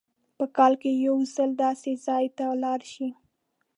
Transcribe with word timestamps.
په 0.37 0.45
کال 0.57 0.73
کې 0.81 0.91
یو 1.07 1.17
ځل 1.35 1.51
داسې 1.65 1.91
ځای 2.05 2.25
ته 2.37 2.45
لاړ 2.63 2.79
شئ. 2.91 3.09